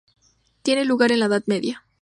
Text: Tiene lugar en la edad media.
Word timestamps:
Tiene 0.63 0.83
lugar 0.83 1.11
en 1.11 1.19
la 1.19 1.27
edad 1.27 1.43
media. 1.45 1.83